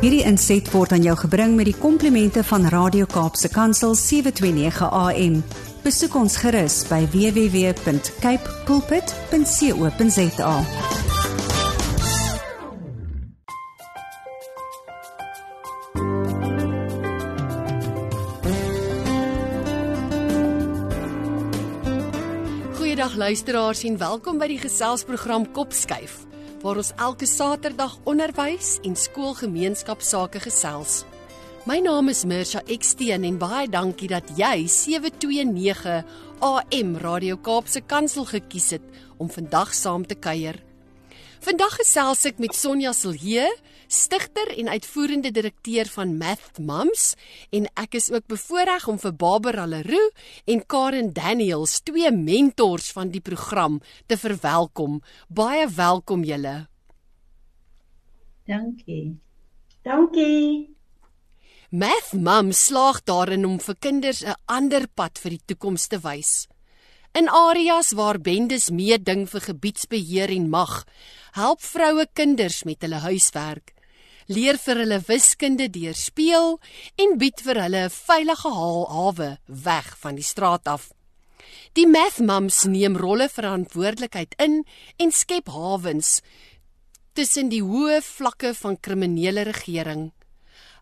[0.00, 5.34] Hierdie inset word aan jou gebring met die komplimente van Radio Kaapse Kansel 729 AM.
[5.84, 10.54] Besoek ons gerus by www.cape pulpit.co.za.
[22.80, 26.29] Goeiedag luisteraars en welkom by die geselsprogram Kopskuif
[26.60, 31.04] waar ons elke Saterdag onderwys en skoolgemeenskapsake gesels.
[31.68, 36.00] My naam is Mirsha Eksteen en baie dankie dat jy 729
[36.40, 40.56] AM Radio Kaapse Kansel gekies het om vandag saam te kuier.
[41.40, 43.46] Vandag gesels ek met Sonja Silje,
[43.90, 47.14] stigter en uitvoerende direkteur van Math Mums
[47.50, 53.10] en ek is ook bevoorreg om vir Barbara Leroux en Karen Daniels, twee mentors van
[53.10, 55.00] die program, te verwelkom.
[55.28, 56.68] Baie welkom julle.
[58.46, 59.18] Dankie.
[59.82, 60.70] Dankie.
[61.70, 66.46] Math Mums slaag daarin om vir kinders 'n ander pad vir die toekoms te wys.
[67.12, 70.84] In areas waar bendes meeding vir gebiedsbeheer en mag,
[71.32, 73.74] help vroue kinders met hulle huiswerk,
[74.30, 76.52] leer vir hulle wiskunde deur speel
[77.02, 80.92] en bied vir hulle 'n veilige hawe weg van die straat af.
[81.74, 84.64] Die Math Mums neem rolle verantwoordelikheid in
[84.98, 86.20] en skep hawens
[87.12, 90.12] tussen die hoë vlakke van kriminele regering.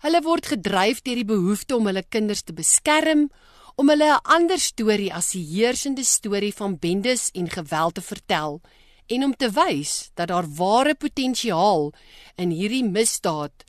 [0.05, 3.31] Hulle word gedryf deur die behoefte om hulle kinders te beskerm,
[3.77, 8.61] om hulle 'n ander storie as die heersende storie van bendes en geweld te vertel
[9.09, 11.91] en om te wys dat daar ware potensiaal
[12.37, 13.65] in hierdie misdaad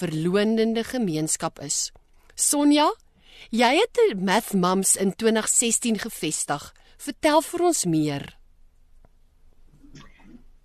[0.00, 1.90] verloonende gemeenskap is.
[2.34, 2.88] Sonja,
[3.50, 6.70] jy het Math Mums in 2016 gevestig.
[7.00, 8.26] Vertel vir ons meer.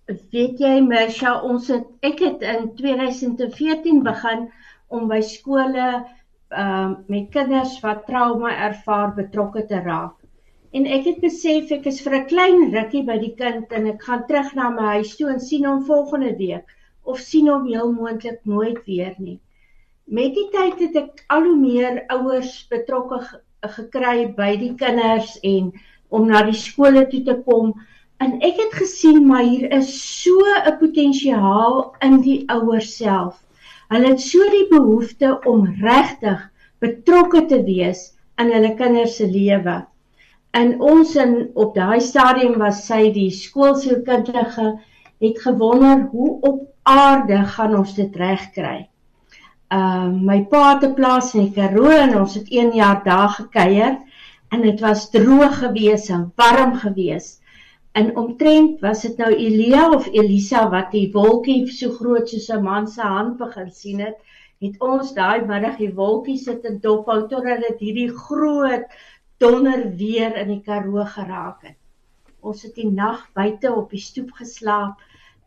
[0.06, 4.46] Weet jy Mersha, ons het ek het in 2014 begin
[4.94, 5.88] om by skole
[6.54, 10.14] uh met kinders wat trauma ervaar betrokke te raak.
[10.76, 14.02] En ek het besef ek is vir 'n klein rukkie by die kind en ek
[14.06, 16.74] gaan terug na my huis toe en sien hom volgende week
[17.12, 19.38] of sien hom heel moontlik nooit weer nie.
[20.18, 23.22] Met die tyd het ek al hoe meer ouers betrokke
[23.78, 25.72] gekry by die kinders en
[26.18, 27.72] om na die skole toe te kom
[28.26, 33.40] en ek het gesien maar hier is so 'n potensiaal in die ouers self.
[33.88, 36.48] Hulle het so die behoefte om regtig
[36.84, 39.82] betrokke te wees in hulle kinders se lewe.
[40.50, 44.78] En ons in op daai stadium was sy die skoolsielkundige
[45.18, 48.88] het gewonder hoe op aarde gaan ons dit regkry.
[49.74, 53.98] Uh my pa het 'n plaas in Karoo en ons het 1 jaar daar gekuier
[54.48, 57.42] en dit was droog geweest en warm geweest.
[57.92, 62.62] En omtrent was dit nou Elia of Elisa wat die wolkie so groot soos 'n
[62.62, 64.16] man se hand begin sien het,
[64.60, 68.84] het ons daai middag die wolkie sit en dophou totdat dit hierdie groot
[69.38, 71.78] donder weer in die Karoo geraak het.
[72.40, 75.02] Ons het die nag buite op die stoep geslaap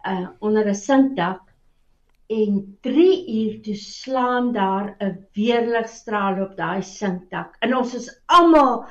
[0.07, 1.41] uh onder 'n sinkdak
[2.29, 7.55] en 3 uur toe slaan daar 'n weerligstraal op daai sinkdak.
[7.59, 8.85] En ons is almal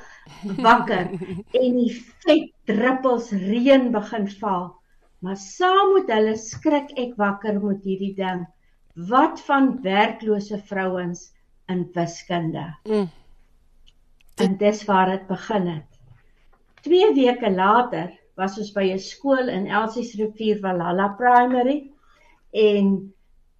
[0.57, 1.07] wakker
[1.61, 1.93] en die
[2.25, 4.75] vet druppels reën begin val.
[5.19, 8.47] Maar saam met hulle skrik ek wakker met hierdie ding.
[8.93, 11.33] Wat van werklose vrouens
[11.67, 12.75] in wiskunde?
[12.83, 13.09] Mm.
[14.39, 15.99] En dis waar dit begin het.
[16.81, 21.91] 2 weke later was ons by 'n skool in Elsies Rivier Valhalla Primary
[22.51, 23.13] en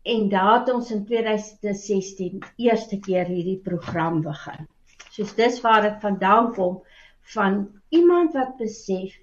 [0.04, 4.68] en daar het ons in 2016 eerste keer hierdie program begin.
[5.10, 6.80] Soos dis waar dit vandaan kom
[7.36, 9.20] van iemand wat besef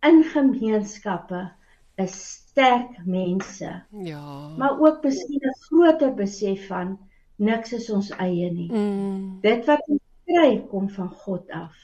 [0.00, 1.52] in gemeenskappe
[1.94, 3.82] is sterk mense.
[3.90, 4.48] Ja.
[4.58, 6.98] Maar ook miskien 'n groter besef van
[7.36, 8.72] niks is ons eie nie.
[8.72, 9.40] Mm.
[9.40, 11.74] Dit wat ons kry kom van God af.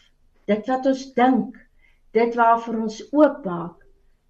[0.51, 1.56] Dit wat ons dink,
[2.17, 3.77] dit waarvoor ons oopmaak,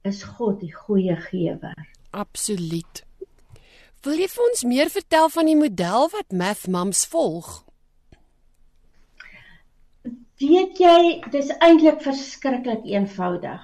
[0.05, 1.89] is God die goeie gewer.
[2.11, 3.03] Absoluut.
[4.05, 7.51] Wil jy vir ons meer vertel van die model wat Math Mums volg?
[10.41, 13.61] Weet jy, dis eintlik verskriklik eenvoudig.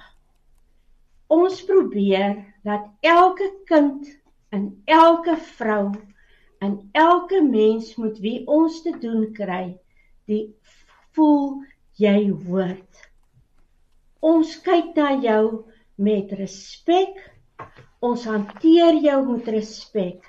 [1.33, 4.05] Ons probeer dat elke kind
[4.53, 5.89] en elke vrou
[6.61, 9.73] en elke mens moet wie ons te doen kry
[10.27, 10.45] die
[11.15, 11.63] voel
[11.97, 13.01] jy hoort.
[14.21, 15.43] Ons kyk na jou
[15.97, 17.17] met respek.
[18.05, 20.25] Ons hanteer jou met respek.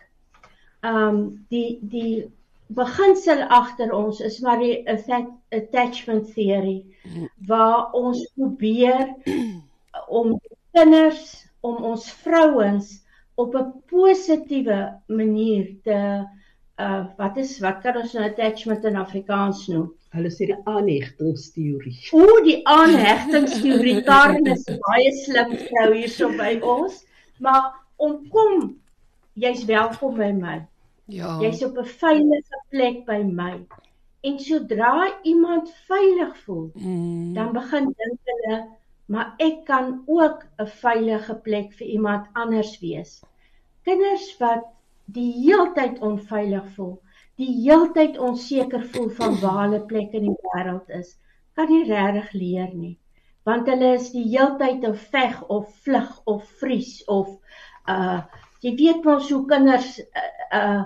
[0.87, 2.29] Um die die
[2.79, 6.83] beginsel agter ons is maar die attachment theory
[7.49, 9.15] waar ons probeer
[10.21, 10.37] om
[10.77, 11.31] kinders
[11.65, 12.91] om ons vrouens
[13.41, 15.99] op 'n positiewe manier te
[16.79, 19.89] uh wat is wat kan ons nou attachment in Afrikaans noem?
[20.15, 21.97] Hulle sê die aanhegtingsteorie.
[22.17, 23.99] O, die aanhegtingsteorie.
[24.07, 27.03] Karen is baie slim vrou hierso by ons,
[27.45, 28.71] maar om kom
[29.35, 30.57] jy's welkom by my.
[31.13, 31.35] Ja.
[31.43, 33.53] Jy's op 'n veilige plek by my.
[34.21, 37.35] En sodra iemand veilig voel, mm.
[37.35, 38.59] dan begin dink hulle,
[39.07, 43.23] maar ek kan ook 'n veilige plek vir iemand anders wees.
[43.83, 44.65] Kinders wat
[45.17, 46.97] die heeltyd onveilig voel,
[47.41, 51.15] die heeltyd onseker voel van waar hulle plek in die wêreld is,
[51.57, 52.97] kan nie regtig leer nie.
[53.49, 57.33] Want hulle is die heeltyd in veg of vlug of vries of
[57.89, 58.21] uh
[58.67, 60.83] jy weet mos hoe kinders uh, uh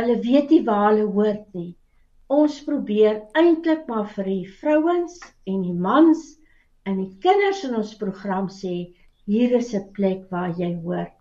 [0.00, 1.70] hulle weet nie waar hulle hoort nie.
[2.32, 6.24] Ons probeer eintlik maar vir die vrouens en die mans
[6.88, 8.74] en die kinders in ons program sê
[9.30, 11.14] hier is 'n plek waar jy hoort.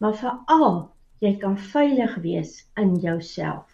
[0.00, 0.80] Maar veral
[1.20, 3.68] jy kan veilig wees in jouself.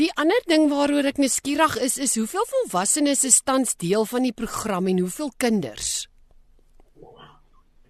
[0.00, 4.36] Die ander ding waaroor ek nuuskierig is, is hoeveel volwassenes is tans deel van die
[4.36, 5.90] program en hoeveel kinders?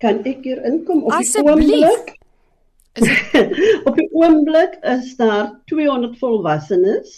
[0.03, 2.15] Kan ek hier inkom op die oomblik?
[3.89, 7.13] op die oomblik is daar 200 volwassenes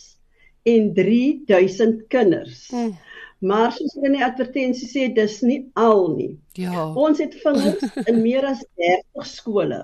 [0.69, 2.67] en 3000 kinders.
[2.73, 2.93] Hmm.
[3.43, 6.33] Maar soos in die advertensie sê, dis nie al nie.
[6.55, 6.93] Ja.
[6.95, 9.81] Ons het vingers in meer as 30 skole.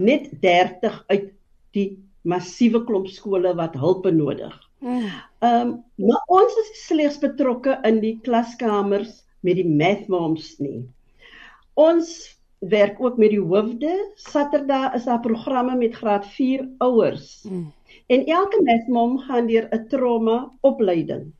[0.00, 1.28] Net 30 uit
[1.76, 1.88] die
[2.26, 4.56] massiewe klomp skole wat hulp benodig.
[4.82, 5.06] Hmm.
[5.44, 5.72] Ehm, um,
[6.08, 10.82] maar ons is slegs betrokke in die klaskamers met die math moms nie.
[11.78, 12.14] Ons
[12.60, 13.92] werk ook met die hoofde.
[14.20, 17.44] Saterdag is daar programme met graad 4 ouers.
[17.46, 17.70] Hmm.
[18.10, 21.30] En elke math mom gaan deur 'n trauma opleiding.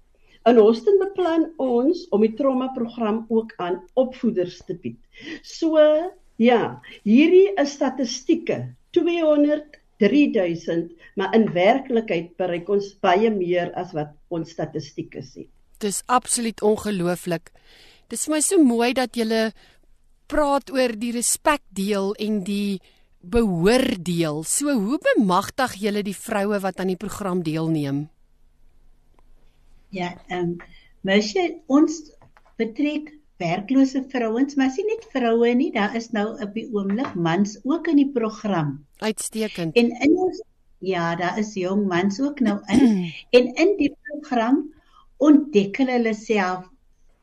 [0.51, 4.99] In Houston beplan ons om die trauma program ook aan opvoeders te bied.
[5.47, 5.79] So
[6.41, 8.65] ja, hierdie is statistieke
[8.97, 15.45] 200 3000, maar in werklikheid bereik ons baie meer as wat ons statistieke sê.
[15.81, 17.53] Dis absoluut ongelooflik.
[18.09, 19.51] Dis vir my so mooi dat jy
[20.31, 22.81] praat oor die respek deel en die
[23.21, 24.41] behoor deel.
[24.49, 28.09] So hoe bemagtig jy die vroue wat aan die program deelneem?
[29.91, 30.57] Ja, ehm um,
[31.03, 32.03] mesje ons
[32.61, 33.09] betrek
[33.41, 37.89] werklose vrouens, maar sien net vroue nie, daar is nou op die oomblik mans ook
[37.89, 38.77] in die program.
[39.01, 39.77] Uitstekend.
[39.81, 40.43] En in ons
[40.81, 42.85] ja, daar is jong mans ook nou in
[43.37, 44.63] en in die program
[45.17, 46.69] ontdek hulle self.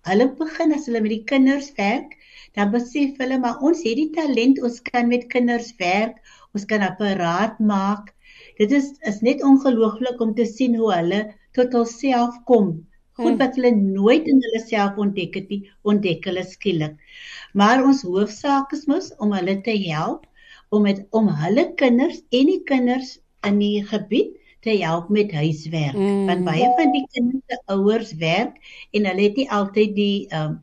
[0.07, 2.13] Hulle begin as hulle met die kinders werk,
[2.55, 6.21] dan besef hulle maar ons het die talent, ons kan met kinders werk,
[6.55, 8.13] ons kan apparaat maak.
[8.61, 11.21] Dit is is net ongelooflik om te sien hoe hulle
[11.57, 12.75] tot hulself kom.
[13.17, 13.41] Goed hmm.
[13.41, 16.97] wat hulle nooit in hulle self ontdek het nie, ontdek hulle skielik.
[17.57, 20.27] Maar ons hoofsaak is mos om hulle te help
[20.69, 23.17] om met om hulle kinders en die kinders
[23.47, 25.95] in die gebied te help met huiswerk.
[25.95, 26.25] Mm.
[26.27, 28.57] Want baie van die kinders se ouers werk
[28.91, 30.57] en hulle het nie altyd die um,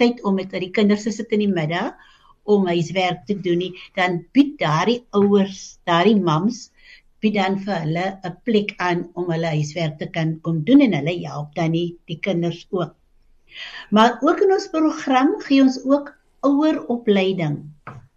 [0.00, 1.92] tyd om met die kinders te sit in die middag
[2.48, 3.72] om huiswerk te doen nie.
[3.98, 6.70] Dan bied daardie ouers, daardie mams
[7.20, 10.96] bied dan vir hulle 'n plek aan om hulle huiswerk te kan kom doen en
[10.98, 12.94] hulle help dan die, die kinders ook.
[13.90, 16.14] Maar ook in ons program gee ons ook
[16.46, 17.58] oueropleiding.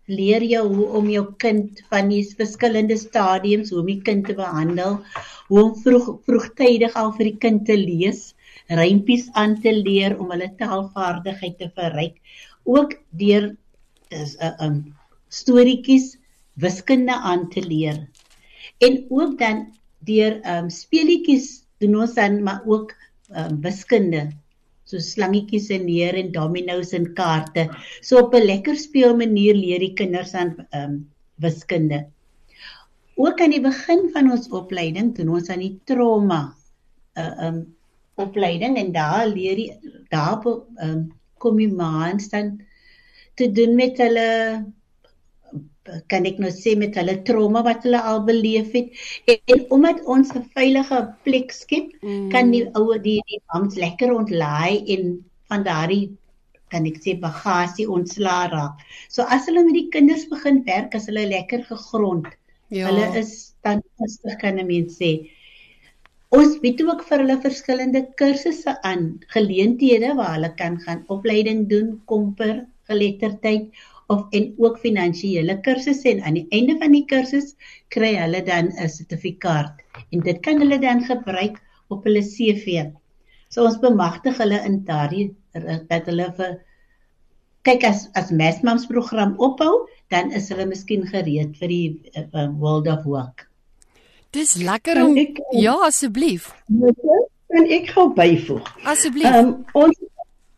[0.08, 4.36] Leer jou hoe om jou kind van die verskillende stadiums hoe om die kind te
[4.40, 5.00] behandel,
[5.48, 8.33] hoe om vroeg vroegtydig al vir die kind te lees,
[8.68, 12.19] rympies aan te leer om hulle taalvaardigheid te verryk,
[12.64, 13.52] ook deur
[14.10, 14.78] is 'n um,
[15.30, 16.18] storieetjies
[16.56, 18.04] wiskunde aan te leer
[18.78, 19.68] en ook dan
[20.06, 22.94] deur ehm um, speletjies doen ons dan maar ook
[23.32, 24.32] ehm um, wiskunde.
[24.84, 27.70] So slangetjies en neer en dominos en kaarte.
[28.02, 32.06] So op 'n lekker speel manier leer die kinders aan ehm um, wiskunde.
[33.16, 36.56] Ook aan die begin van ons opleiding doen ons aan die trauma
[37.18, 37.76] uh, ehm um,
[38.16, 39.72] opleiding en daar leer die
[40.10, 42.62] daar ehm um, kom die maans dan
[43.36, 44.30] te doen met hulle
[46.07, 48.92] kan ek nou sê met hulle trauma wat hulle al beleef het
[49.28, 52.30] en, en omdat ons 'n veilige plek skep mm.
[52.31, 55.18] kan die ouer die die mans lekker ontlaai en
[55.52, 56.06] van daardie
[56.73, 58.80] kan ek sê bagasie ontslaa raak.
[59.09, 62.31] So as hulle met die kinders begin werk, as hulle lekker gegrond.
[62.73, 62.87] Ja.
[62.90, 65.30] Hulle is dan rustig kan 'n mens sê.
[66.33, 72.02] Ons bied ook vir hulle verskillende kursusse aan, geleenthede waar hulle kan gaan opleiding doen,
[72.09, 73.69] komper, geletterdheid
[74.07, 77.54] of en ook finansiële kursusse en aan die einde van die kursus
[77.94, 79.80] kry hulle dan 'n sertifikaat
[80.12, 82.92] en dit kan hulle dan gebruik op hulle CV.
[83.50, 85.36] So ons bemagtig hulle in daardie
[85.88, 86.60] dat hulle vir
[87.64, 91.88] kyk as as Mathmams program ophou, dan is hulle miskien gereed vir die
[92.19, 93.48] uh, World of Work.
[94.33, 96.50] Dis lekker om ek, Ja, asseblief.
[97.54, 98.66] En ek gou byvoeg.
[98.90, 99.30] Asseblief.
[99.38, 100.00] Um, ons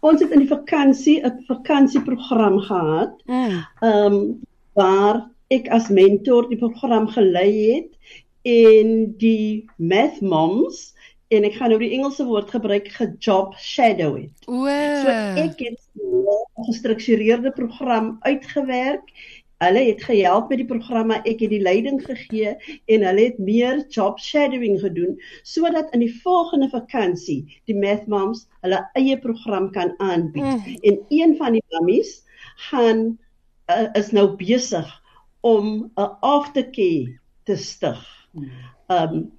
[0.06, 3.14] ons het in die vakansie 'n vakansieprogram gehad.
[3.26, 3.64] Mm.
[3.82, 4.20] Ehm um,
[4.76, 7.92] waar ek as mentor die program gelei het
[8.46, 10.94] en die Math Moms
[11.34, 14.46] en ek gaan nou die Engelse woord gebruik gejob shadow het.
[14.46, 14.66] O.
[15.02, 19.10] So ek het 'n gestruktureerde program uitgewerk
[19.64, 22.56] Hulle het gehelp met die programme, ek het die leiding gegee
[22.92, 25.16] en hulle het meer job shadowing gedoen
[25.48, 30.44] sodat in die volgende vakansie die Math Moms hulle eie program kan aanbied.
[30.44, 30.80] Mm.
[30.92, 32.18] En een van die mammies
[32.70, 33.06] gaan
[33.72, 34.90] uh, is nou besig
[35.46, 38.04] om 'n aftercare te stig.
[38.32, 38.52] Mm.
[38.88, 39.32] Um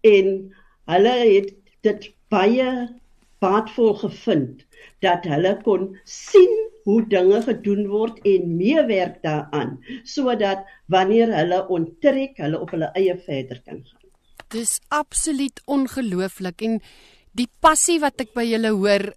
[0.00, 0.54] en
[0.90, 1.54] hulle het
[1.86, 2.88] dit baie
[3.38, 4.64] baatvol gevind
[5.04, 12.36] dat hulle kon sien hoe dinge gedoen word en meewerk daaraan sodat wanneer hulle onttrek,
[12.42, 14.10] hulle op hulle eie verder kan gaan.
[14.50, 16.80] Dis absoluut ongelooflik en
[17.38, 19.12] die passie wat ek by julle hoor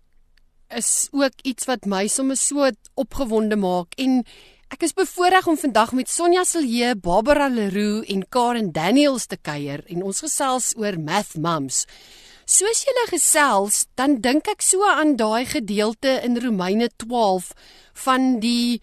[0.73, 4.21] is ook iets wat my sommer so opgewonde maak en
[4.73, 9.83] ek is bevoorreg om vandag met Sonja Silje, Barbara Leroux en Karen Daniels te kuier
[9.93, 11.83] en ons gesels oor Math Mums.
[12.43, 17.53] Soos jy gele gesels, dan dink ek so aan daai gedeelte in Romeine 12
[18.03, 18.81] van die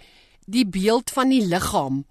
[0.48, 2.06] die beeld van die liggaam.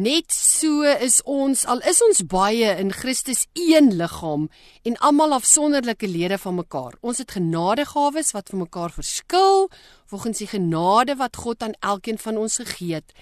[0.00, 4.48] Net so is ons al is ons baie in Christus een liggaam
[4.88, 6.96] en almal afsonderlike lede van mekaar.
[7.04, 9.68] Ons het genadegawes wat vir mekaar verskil
[10.08, 13.12] volgens die genade wat God aan elkeen van ons gegee het.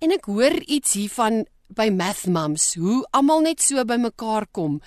[0.00, 1.44] En ek hoor iets hiervan
[1.76, 4.80] by Math Mums hoe almal net so bymekaar kom.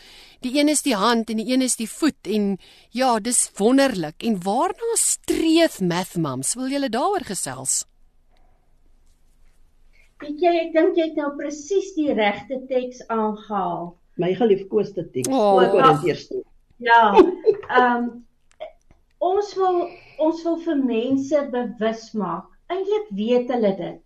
[0.44, 2.58] Die een is die hand en die een is die voet en
[2.92, 4.24] ja, dis wonderlik.
[4.24, 6.56] En waarna streef Math Mums?
[6.60, 7.84] Wil julle daaroor gesels?
[10.24, 13.94] Weet jy, ek dink jy het nou presies die regte teks aangehaal.
[14.22, 15.32] My geliefkoeste teks.
[15.32, 16.30] Oh, Korintiërs.
[16.84, 17.02] Ja.
[17.16, 18.08] Ehm um,
[19.24, 19.86] ons wil
[20.20, 22.50] ons wil vir mense bewus maak.
[22.72, 24.03] Eintlik weet hulle dit.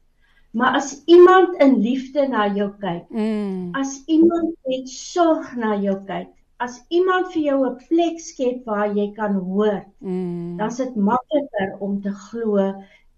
[0.58, 3.76] Maar as iemand in liefde na jou kyk, mm.
[3.78, 8.90] as iemand met sorg na jou kyk, as iemand vir jou 'n plek skep waar
[8.96, 10.58] jy kan hoor, mm.
[10.58, 12.58] dan is dit makliker om te glo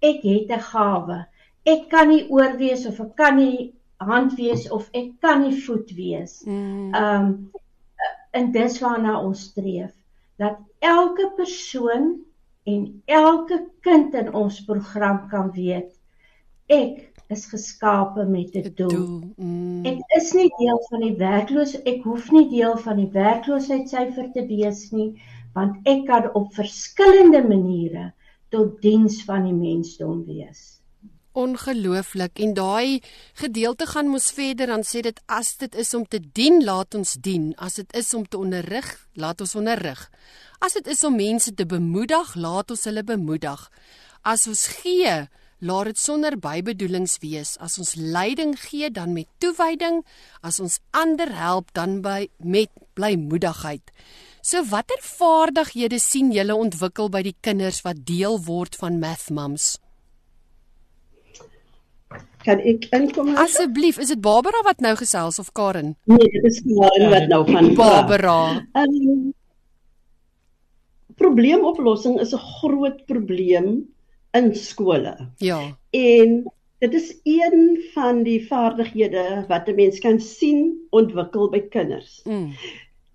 [0.04, 1.20] ek het 'n gawe.
[1.64, 5.56] Ek kan nie oor wees of ek kan nie hand wees of ek kan nie
[5.64, 6.44] voet wees.
[6.44, 6.92] Mm.
[6.96, 7.52] Um
[8.32, 9.96] en dis waarna ons streef
[10.38, 12.20] dat elke persoon
[12.64, 15.96] en elke kind in ons program kan weet
[16.70, 18.90] ek is geskape met 'n doel.
[18.90, 19.34] doel.
[19.38, 19.86] Mm.
[19.86, 24.46] Ek is nie deel van die werkloos ek hoef nie deel van die werkloosheidssyfer te
[24.48, 25.22] wees nie,
[25.54, 28.14] want ek kan op verskillende maniere
[28.50, 30.82] tot diens van die mensdom wees.
[31.38, 33.02] Ongelooflik en daai
[33.34, 37.14] gedeelte gaan mos verder dan sê dit as dit is om te dien, laat ons
[37.14, 37.54] dien.
[37.58, 40.10] As dit is om te onderrig, laat ons onderrig.
[40.60, 43.70] As dit is om mense te bemoedig, laat ons hulle bemoedig.
[44.22, 47.58] As ons gee, laat dit sonder bybedoelings wees.
[47.60, 50.02] As ons leiding gee, dan met toewyding,
[50.42, 53.92] as ons ander help, dan by met blymoedigheid.
[54.42, 59.78] So watter vaardighede sien julle ontwikkel by die kinders wat deel word van Math Mums?
[62.48, 63.34] Kan ek inkom?
[63.36, 65.98] Asseblief, is dit Barbara wat nou gesels of Karen?
[66.08, 68.40] Nee, dit is Karen wat nou van Barbara.
[68.80, 69.34] Um,
[71.20, 73.90] probleemoplossing is 'n groot probleem
[74.32, 75.16] in skole.
[75.38, 75.78] Ja.
[75.90, 76.44] En
[76.80, 82.22] dit is een van die vaardighede wat 'n mens kan sien ontwikkel by kinders.
[82.24, 82.54] Mm.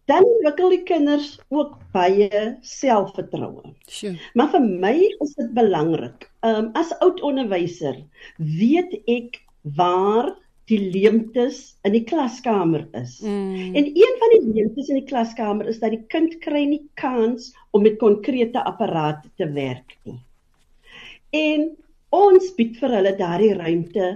[0.05, 3.73] Dan ontwikkel die kinders ook baie selfvertroue.
[3.87, 4.19] Sure.
[4.35, 6.31] Maar vir my is dit belangrik.
[6.41, 8.05] Ehm um, as oud onderwyser
[8.37, 13.21] weet ek waar die leemtes in die klaskamer is.
[13.21, 13.75] Mm.
[13.75, 17.53] En een van die leemtes in die klaskamer is dat die kind kry nie kans
[17.71, 20.24] om met konkrete apparate te werk nie
[21.35, 21.65] en
[22.15, 24.09] ons bied vir hulle daardie ruimte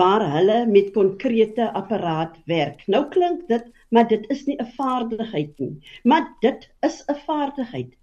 [0.00, 2.82] waar hulle met konkrete apparaat werk.
[2.92, 7.94] Nou klink dit, maar dit is nie 'n vaardigheid nie, maar dit is 'n vaardigheid.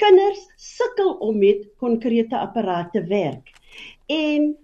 [0.00, 3.50] Kinders sukkel om met konkrete apparate te werk.
[4.06, 4.56] En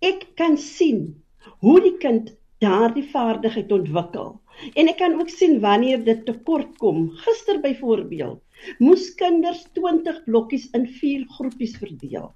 [0.00, 1.22] ek kan sien
[1.58, 2.32] hoe die kind
[2.64, 4.40] daardie vaardigheid ontwikkel.
[4.74, 7.10] En ek kan ook sien wanneer dit tekort kom.
[7.24, 8.40] Gister byvoorbeeld,
[8.78, 12.32] moes kinders 20 blokkies in 4 groepies verdeel.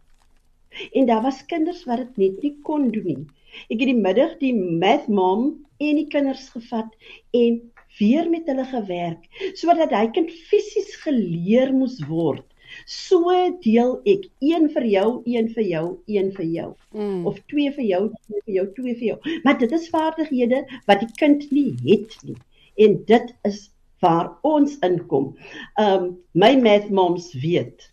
[0.92, 3.24] En daar was kinders wat dit net nie kon doen nie.
[3.68, 5.48] Ek het die middag die math mom
[5.78, 6.92] en die kinders gevat
[7.36, 7.60] en
[7.98, 9.24] weer met hulle gewerk
[9.58, 12.46] sodat hy kind fisies geleer moes word
[12.86, 13.32] So
[13.64, 16.68] deel ek een vir jou, een vir jou, een vir jou.
[16.92, 17.26] Mm.
[17.30, 19.18] Of twee vir jou, twee vir jou, twee vir jou.
[19.44, 22.36] Maar dit is vaardighede wat die kind nie het nie.
[22.84, 23.62] En dit is
[24.04, 25.32] waar ons inkom.
[25.80, 27.88] Um my math moms weet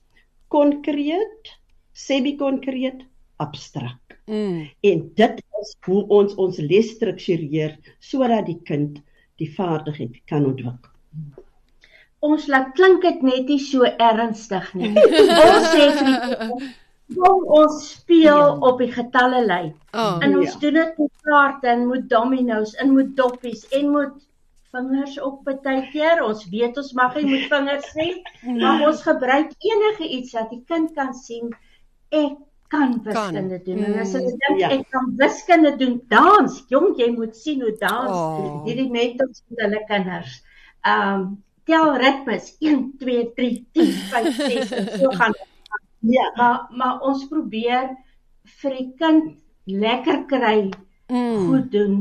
[0.53, 1.55] konkreet,
[1.95, 3.05] semi-konkreet,
[3.43, 4.17] abstrakt.
[4.27, 4.65] Mm.
[4.91, 8.99] En dit is hoe ons ons les struktureer sodat die kind
[9.39, 10.95] die vaardigheid kan ontwikkel
[12.25, 14.91] ons laat klink dit net nie so ernstig nie.
[14.95, 15.87] ons sê
[17.15, 18.53] kom ons speel ja.
[18.65, 19.73] op die getalle lyn.
[19.93, 20.61] Oh, en ons ja.
[20.63, 24.15] doen dit met kaarte en met dominos en met doppies en met
[24.73, 26.23] vingers op partykeer.
[26.25, 28.09] Ons weet ons mag nie met vingers sê,
[28.57, 31.53] maar ons gebruik enige iets dat die kind kan sien
[32.09, 33.83] ek kan wiskunde doen.
[33.85, 34.69] En as hulle dink ja.
[34.73, 38.61] ek kan wiskunde doen, dans, jong, jy moet sien hoe dans oh.
[38.65, 40.39] hierdie mentors met hulle kinders.
[40.85, 41.25] Ehm um,
[41.65, 45.33] tel ritmes 1 2 3 10 5 6 en so gaan
[45.99, 47.89] ja maar maar ons probeer
[48.61, 49.31] vir die kind
[49.85, 50.59] lekker kry
[51.09, 51.47] mm.
[51.47, 51.95] goed doen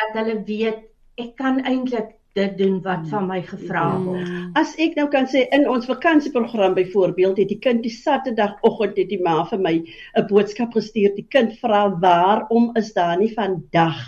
[0.00, 0.84] dat hulle weet
[1.24, 4.04] ek kan eintlik dit doen wat van my gevra mm.
[4.06, 4.28] word.
[4.28, 4.50] Mm.
[4.60, 9.10] As ek nou kan sê in ons vakansieprogram byvoorbeeld het die kind die Saterdagoggend het
[9.10, 11.14] die ma vir my 'n boodskap gestuur.
[11.16, 13.98] Die kind vra waarom is daar nie vandag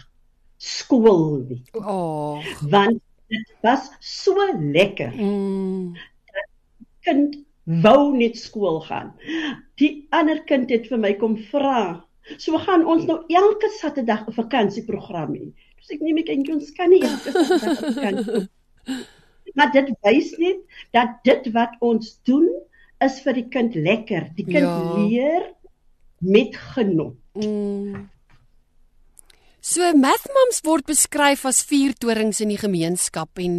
[0.61, 1.63] skool nie.
[1.73, 2.39] Oh.
[2.71, 3.01] Want
[3.33, 5.13] dit was so lekker.
[5.17, 5.97] Mm.
[7.07, 9.15] Kind wou net skool gaan.
[9.81, 12.05] Die ander kind het vir my kom vra.
[12.39, 15.47] So gaan ons nou elke Saterdag 'n vakansieprogram hê.
[15.81, 18.47] Dus ek neem ek eintlik ons kan nie vakansie.
[19.59, 20.61] Maar dit wys net
[20.95, 22.47] dat dit wat ons doen
[23.03, 24.29] is vir die kind lekker.
[24.37, 24.77] Die kind ja.
[25.01, 25.49] leer
[26.21, 27.17] met genot.
[27.35, 28.07] Mm.
[29.61, 33.57] So Math Moms word beskryf as vier torings in die gemeenskap en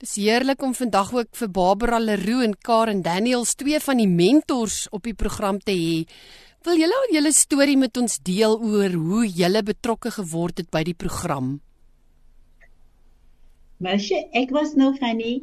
[0.00, 4.84] dis heerlik om vandag ook vir Barbara Leroux en Karen Daniels twee van die mentors
[4.94, 5.96] op die program te hê.
[6.60, 10.82] Wil julle al julle storie met ons deel oor hoe julle betrokke geword het by
[10.84, 11.54] die program?
[13.80, 15.38] Mesie, ek was nou van die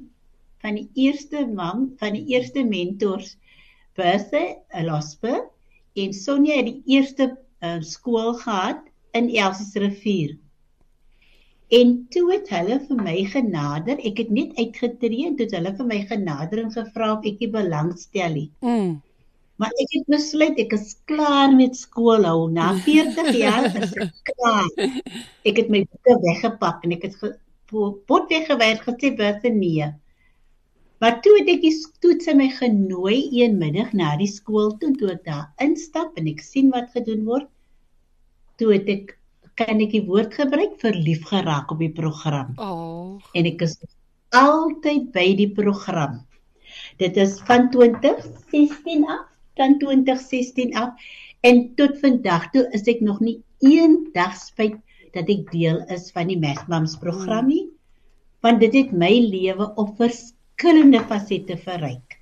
[0.62, 3.32] van die eerste mam, van die eerste mentors.
[3.98, 4.44] Bertha
[4.78, 5.40] Elospe
[5.98, 8.86] en Sonja het die eerste uh, skool gehad
[9.18, 10.38] in Elsies rivier.
[11.74, 13.98] En toe het hulle vir my genader.
[14.06, 17.42] Ek het net uitgetree en toe het hulle vir my genader en gevra of ek
[17.58, 18.50] belangstel nie.
[18.62, 19.00] Mm.
[19.58, 22.48] Maar ek het besluit ek is klaar met skool hou.
[22.54, 24.70] Na 40 jaar is ek klaar.
[25.48, 29.90] Ek het my boeke weggepak en ek het pot weggewerk gesê birte nee.
[31.02, 35.12] Maar toe het ek die toets my genooi een middag na die skool toe toe
[35.14, 37.50] ek daar instap en ek sien wat gedoen word
[38.58, 39.14] toe het ek
[39.58, 42.54] kan ek die woord gebruik verlief geraak op die program.
[42.62, 43.18] Oh.
[43.38, 43.78] En ek is
[44.38, 46.20] altyd by die program.
[47.02, 49.26] Dit is van 2016 af,
[49.58, 51.10] dan 2016 af
[51.48, 54.78] en tot vandag toe is ek nog nie een dag spyt
[55.16, 57.66] dat ek deel is van die Mathmams program nie,
[58.46, 62.18] want dit het my lewe op verskillende fasette verryk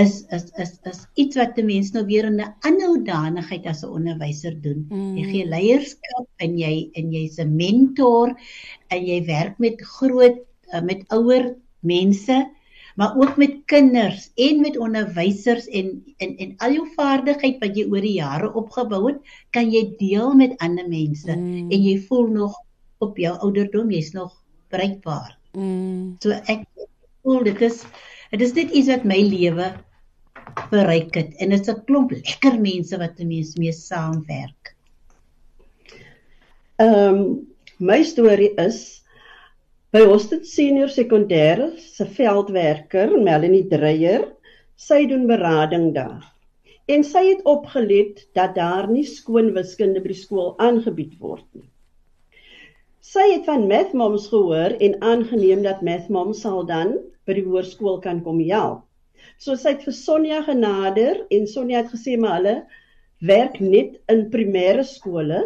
[0.00, 3.82] is is is is iets wat 'n mens nou weer in 'n ander hoedanigheid as
[3.82, 4.86] 'n onderwyser doen.
[4.88, 5.16] Mm.
[5.16, 8.34] Jy gee leierskap en jy en jy's 'n mentor
[8.88, 10.38] en jy werk met groot
[10.72, 12.50] uh, met ouer mense,
[12.96, 17.86] maar ook met kinders en met onderwysers en en en al jou vaardigheid wat jy
[17.88, 21.70] oor die jare opgebou het, kan jy deel met ander mense mm.
[21.70, 22.56] en jy voel nog
[22.98, 24.32] op jou ouderdom jy's nog
[24.70, 25.38] bereikbaar.
[25.52, 26.16] Mm.
[26.22, 26.66] So ek
[27.22, 27.84] voel dit is
[28.32, 29.66] Dit is net iets wat my lewe
[30.72, 34.72] bereik het en dit is 'n klomp lekker mense wat mee mee saamwerk.
[36.80, 37.18] Ehm um,
[37.78, 39.01] my storie is
[39.92, 44.22] by Hosted Senior Sekondêre se veldwerker Melanie Dreyer,
[44.80, 46.22] sy doen berading daar.
[46.88, 51.66] En sy het opgelet dat daar nie skoon wiskunde by die skool aangebied word nie.
[53.04, 56.94] Sy het van Math Moms gehoor en aangeneem dat Math Moms sal dan
[57.28, 58.86] by die hoërskool kan kom help.
[59.36, 62.56] So sy het vir Sonja genader en Sonja het gesê maar hulle
[63.20, 65.42] werk net in primêre skole.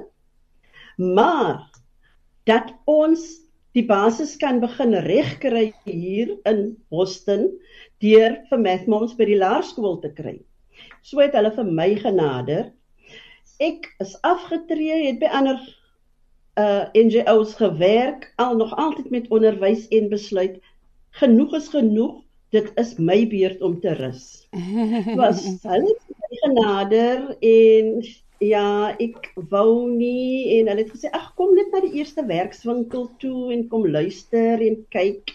[1.02, 1.66] Maar
[2.46, 3.26] dat ons
[3.76, 7.50] die basis kan begin regkry hier in Boston
[8.00, 10.38] deur vir Mathmoms by die laerskool te kry.
[11.04, 12.70] So het hulle vir my genader.
[13.60, 15.60] Ek is afgetree, het by ander
[16.56, 20.56] uh NGO's gewerk, al nog altyd met onderwys en besluit
[21.20, 22.22] genoeg is genoeg.
[22.54, 24.46] Dit is my beurt om te rus.
[25.20, 25.96] Was hulle
[26.46, 28.00] genader en
[28.42, 33.06] ja, ek wou nie en hulle het gesê ag kom net na die eerste werkswinkel
[33.22, 35.32] toe en kom luister en kyk.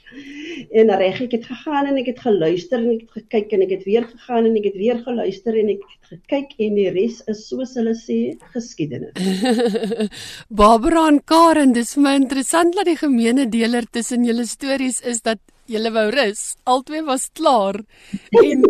[0.78, 3.74] En reg ek het gegaan en ek het geluister en ek het gekyk en ek
[3.78, 7.22] het weer gegaan en ek het weer geluister en ek het gekyk en die res
[7.32, 8.20] is soos hulle sê
[8.54, 9.16] geskiedenis.
[10.62, 15.26] Barbara en Karen, dis vir my interessant dat die gemeene deler tussen julle stories is
[15.26, 16.56] dat julle wou rus.
[16.70, 17.80] Albei was klaar.
[18.44, 18.66] En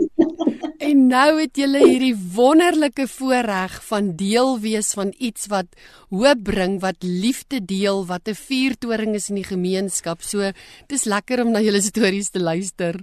[0.81, 5.75] En nou het julle hierdie wonderlike voorreg van deel wees van iets wat
[6.09, 10.23] hoop bring, wat liefde deel, wat 'n vuurtoring is in die gemeenskap.
[10.23, 10.51] So
[10.87, 12.97] dis lekker om na julle stories te luister.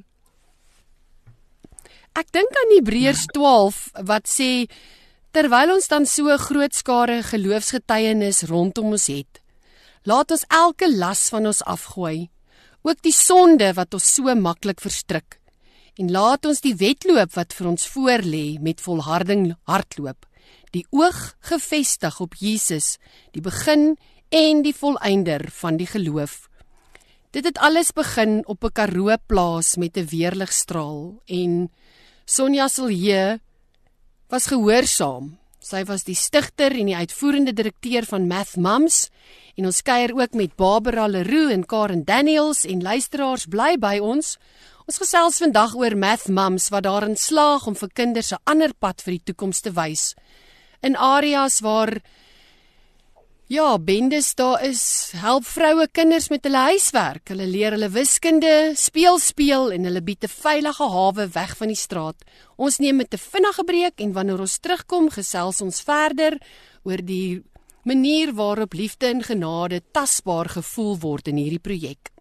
[2.14, 4.67] Ek dink aan Hebreërs 12 wat sê
[5.31, 9.41] terwyl ons dan so 'n groot skare geloofsgetuienis rondom ons het,
[10.03, 12.29] laat ons elke las van ons afgooi,
[12.83, 15.38] ook die sonde wat ons so maklik verstrik
[15.99, 20.27] en laat ons die wedloop wat vir ons voorlê met volharding hardloop.
[20.71, 21.19] Die oog
[21.51, 22.97] gefestig op Jesus
[23.35, 23.97] die begin
[24.31, 26.47] en die volëinder van die geloof.
[27.35, 31.71] Dit het alles begin op 'n Karoo plaas met 'n weerligstraal en
[32.25, 33.41] Sonja Silje
[34.29, 35.39] was gehoorsaam.
[35.59, 39.11] Sy was die stigter en die uitvoerende direkteur van Math Mums
[39.57, 44.39] en ons kuier ook met Barbara Leroux en Karen Daniels en luisteraars bly by ons
[44.88, 49.03] Ons gesels vandag oor Math Mums wat daarin slaag om vir kinders 'n ander pad
[49.05, 50.14] vir die toekoms te wys.
[50.81, 52.01] In areas waar
[53.48, 57.29] ja, bendes daar is, help vroue kinders met hulle huiswerk.
[57.29, 61.77] Hulle leer hulle wiskunde, speel speel en hulle bied 'n veilige hawe weg van die
[61.77, 62.24] straat.
[62.57, 66.40] Ons neem met 'n vinnige breek en wanneer ons terugkom, gesels ons verder
[66.85, 67.42] oor die
[67.85, 72.18] manier waarop liefde en genade tasbaar gevoel word in hierdie projek.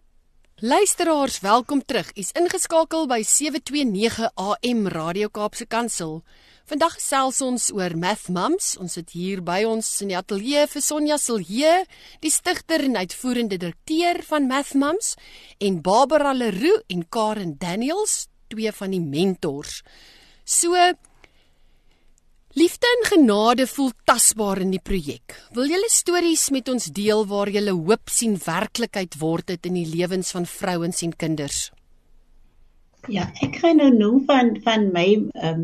[0.60, 2.08] Luisteraars, welkom terug.
[2.18, 6.24] U's ingeskakel by 729 AM Radio Kaapse Kansel.
[6.66, 8.72] Vandag gesels ons oor Math Mums.
[8.82, 11.76] Ons sit hier by ons in die ateljee vir Sonja Silje,
[12.18, 15.12] die stigter en uitvoerende direkteur van Math Mums,
[15.62, 19.84] en Barbara Leroux en Karen Daniels, twee van die mentors.
[20.42, 20.74] So
[22.58, 25.34] Liefde en genade voel tasbaar in die projek.
[25.54, 29.84] Wil julle stories met ons deel waar julle hoop sien werklikheid word dit in die
[29.90, 31.58] lewens van vrouens en kinders?
[33.14, 35.62] Ja, ek gaan nou noem van van my ehm um,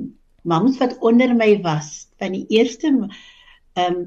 [0.52, 1.88] mams wat onder my was.
[2.22, 3.08] Van die eerste ehm
[3.88, 3.98] um,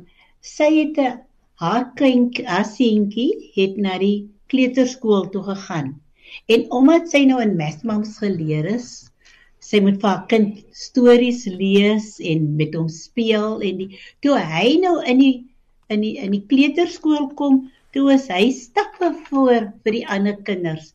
[0.53, 1.19] sy het 'n
[1.65, 5.95] haar kind, haar seentjie het na die kleuterskool toe gegaan.
[6.45, 9.09] En omdat sy nou in Mathmams geleer is,
[9.67, 14.77] sy moet vir haar kind stories lees en met hom speel en die toe hy
[14.83, 15.33] nou in die
[15.95, 17.59] in die in die kleuterskool kom,
[17.95, 20.93] toe is hy stappe voor vir die ander kinders.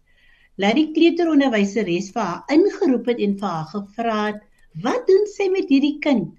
[0.61, 4.41] Laat die kleuteronderwyseres vir haar ingeroep het en vir haar gevra het,
[4.85, 6.33] "Wat doen sy met hierdie kind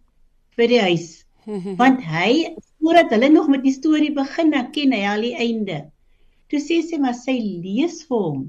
[0.57, 1.25] vir die huis?"
[1.81, 5.79] Want hy voordat hulle nog met die storie begin, dan ken hy al die einde.
[6.49, 8.43] Toe sê sy maar sy lees vir hom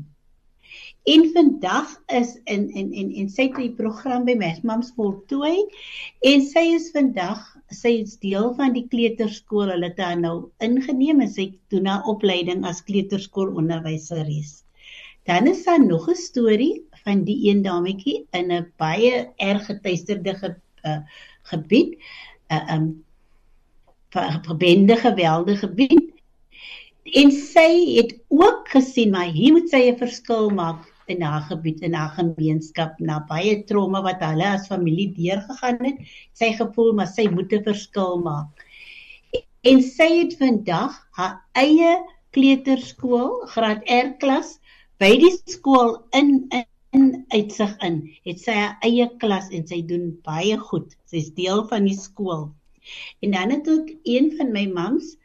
[1.05, 5.67] En vandag is in in en en sy het die program by Mams voltooi
[6.25, 9.69] en sy is vandag sy is deel van die kleuterskool.
[9.69, 14.63] Hulle het haar nou ingeneem en sy doen haar opleiding as kleuterskoolonderwyseres.
[15.29, 20.35] Dan is daar nog 'n storie van die een dametjie in 'n baie erg getuisterde
[20.35, 20.55] ge,
[20.89, 20.99] uh,
[21.53, 22.01] gebied.
[22.49, 23.05] 'n uh, um
[24.49, 26.13] verbende geweldige gebied.
[27.05, 31.83] En sy het ook gesien maar hier moet sy 'n verskil maak in haar gebied
[31.87, 36.03] in haar gemeenskap na baie trauma wat hulle as familie deurgegaan het.
[36.33, 38.65] Sy gevoel maar sy moet 'n verskil maak.
[39.65, 41.97] En sy het vandag haar eie
[42.37, 44.59] kleuterskool, graad R klas
[44.99, 47.97] by die skool in in in uitsig in.
[48.25, 50.95] Het sy haar eie klas en sy doen baie goed.
[51.11, 52.53] Sy's deel van die skool.
[53.21, 55.17] En dan het ook een van my mams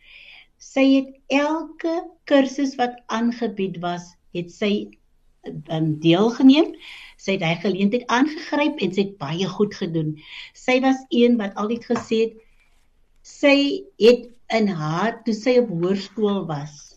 [0.60, 1.94] sy het elke
[2.30, 4.72] kursus wat aangebied was, het sy
[5.76, 6.76] um, deelgeneem.
[7.20, 10.14] Sy het hy geleentheid aangegryp en sy het baie goed gedoen.
[10.56, 12.38] Sy was een wat altyd gesê het
[13.30, 13.58] sy
[14.00, 16.90] het in haar toe sy op hoërskool was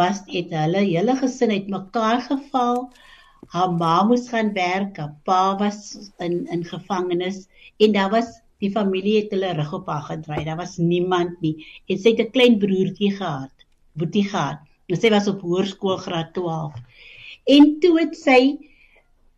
[0.00, 2.88] was dit hulle hele gesin het mekaar geval.
[3.52, 7.44] Haar ma moes gaan werk, haar pa was in in gevangenis
[7.78, 10.44] en daar was die familie het hulle rug op haar gedraai.
[10.44, 11.56] Daar was niemand nie.
[11.86, 14.60] En sy het 'n klein broertjie gehad, boetie gehad.
[14.88, 16.74] En sy was op hoërskool graad 12.
[17.44, 18.40] En toe het sy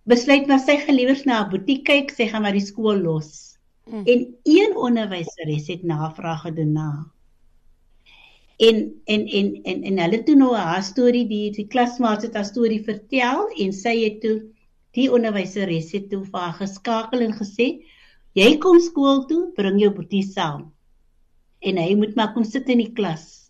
[0.07, 3.59] besluit maar sy gaan liewer na 'n butiek kyk, sy gaan maar die skool los.
[3.87, 4.05] Mm.
[4.07, 6.91] En een onderwyseres het navraag gedoen na.
[8.59, 12.45] En en en en en hulle toe nou haar storie die die klasmaat het haar
[12.45, 14.43] storie vertel en sy het toe
[14.97, 17.69] die onderwyseres het toe vir haar geskakel en gesê
[18.33, 20.73] jy kom skool toe, bring jou boetie saam.
[21.67, 23.46] en hy moet maar kom sit in die klas.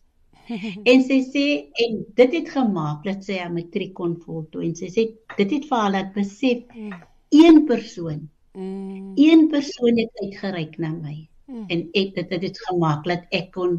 [0.91, 1.45] En sy sê
[1.85, 4.69] en dit het gemaak dat sy haar matriek kon voltooi.
[4.71, 5.07] En sy sê
[5.37, 7.03] dit het vir haar laat besef mm.
[7.35, 8.23] een persoon
[8.55, 9.13] mm.
[9.17, 11.19] een persoon het uitgereik na my.
[11.47, 11.67] Mm.
[11.71, 13.77] en ek dit het dit gemaak dat ek kon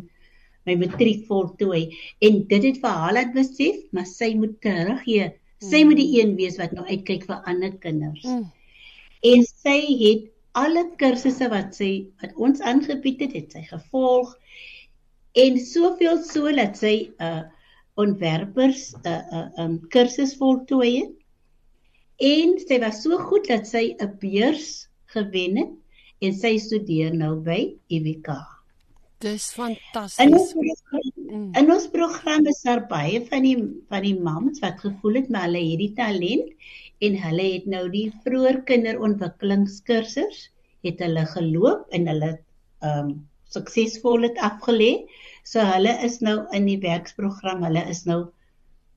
[0.68, 1.90] my matriek voltooi.
[2.24, 5.32] En dit het vir haar laat besef maar sy moet teruggee.
[5.64, 8.24] Sy moet die een wees wat nou uitkyk vir ander kinders.
[9.26, 10.28] En sy het
[10.58, 14.34] alle kursusse wat sy wat ons aangebied het het sy gevolg
[15.44, 17.44] en soveel so dat sy 'n uh,
[18.04, 21.16] ontwerpers 'n uh, 'n uh, um, kursus voltooi het.
[22.18, 25.74] En sy was so goed dat sy 'n beurs gewen het
[26.26, 28.30] en sy studeer nou by UWK.
[29.22, 30.26] Dis fantasties.
[30.26, 31.54] In ons, mm.
[31.58, 33.58] in ons program is daar baie van die
[33.90, 36.52] van die mams wat gevoel het maar hulle het die talent
[37.06, 40.52] en hulle het nou die vroeë kinderontwikkelingskursus
[40.86, 42.38] het hulle geloop en hulle
[42.86, 43.18] ehm um,
[43.54, 45.08] suksesvol het afgelê.
[45.48, 48.26] So hulle is nou in die werksprogram, hulle is nou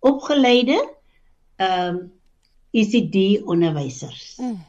[0.06, 0.80] opgeleide
[1.60, 2.08] ehm um,
[2.70, 4.36] ECD onderwysers.
[4.38, 4.60] Mm.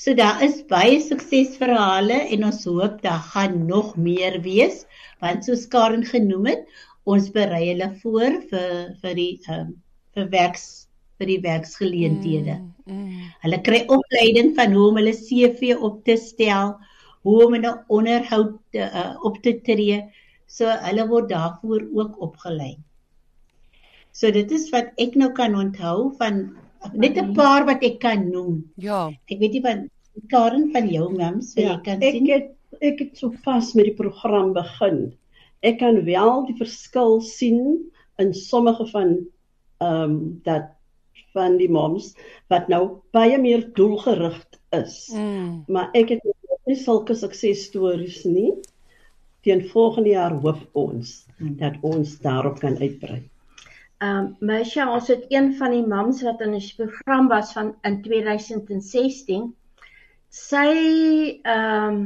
[0.00, 4.86] So daar is baie suksesverhale en ons hoop daar gaan nog meer wees
[5.20, 6.62] want soos Karen genoem het,
[7.04, 9.74] ons berei hulle voor vir vir die ehm um,
[10.16, 10.68] vir werks
[11.18, 12.54] vir die werksgeleenthede.
[12.86, 13.30] Mm, mm.
[13.42, 16.76] Hulle kry opleiding van hoe om hulle CV op te stel,
[17.28, 20.02] hoe om 'n onderhoud te, uh, op te tree.
[20.46, 22.78] So hulle word daarvoor ook opgelei.
[24.12, 26.56] So dit is wat ek nou kan onthou van
[26.92, 28.64] net 'n paar wat ek kan noem.
[28.76, 29.08] Ja.
[29.28, 29.88] Ek weet nie van
[30.28, 32.24] Karen van jou mams, so ja, jy kan ek sien.
[32.24, 35.12] Ek het ek het so pas met die program begin.
[35.62, 39.18] Ek kan wel die verskil sien in sommige van
[39.78, 40.74] ehm um, dat
[41.32, 42.14] van die moms
[42.48, 44.38] wat nou baie meer doelgerig
[44.74, 45.08] is.
[45.14, 45.64] Mm.
[45.68, 46.24] Maar ek het
[46.68, 48.52] nie sulke suksesstories nie.
[49.46, 51.24] Teen volgende jaar hoop ons
[51.60, 53.22] dat ons daarop kan uitbrei.
[53.98, 57.72] Ehm um, Mesha, ons het een van die mams wat in ons program was van
[57.88, 59.48] in 2016.
[60.28, 60.68] Sy
[61.42, 62.00] ehm um,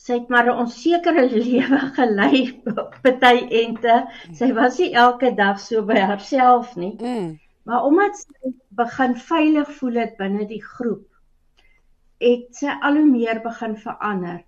[0.00, 2.62] sy het maar 'n onsekere lewe gelei
[3.02, 3.96] party ente.
[4.32, 6.94] Sy was nie elke dag so by haarself nie.
[6.96, 7.36] Mm.
[7.68, 11.04] Maar omdat sy begin veilig voel het binne die groep,
[12.20, 14.40] het sy al hoe meer begin verander.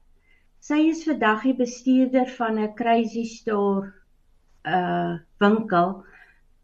[0.63, 3.93] Sy is vandag die bestuurder van 'n crazy store
[4.65, 6.05] uh winkel